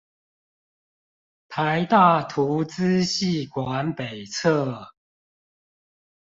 [1.47, 4.93] 臺大圖資系館北側